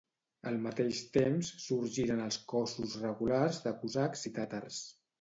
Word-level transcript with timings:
Al 0.51 0.55
mateix 0.63 1.01
temps, 1.17 1.51
sorgiren 1.67 2.25
els 2.25 2.41
cossos 2.57 2.99
regulars 3.05 3.63
de 3.69 3.79
cosacs 3.85 4.31
i 4.33 4.37
tàtars. 4.43 4.87